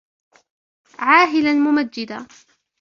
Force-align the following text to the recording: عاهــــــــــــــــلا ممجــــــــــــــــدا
عاهــــــــــــــــلا 1.05 1.53
ممجــــــــــــــــدا 1.65 2.17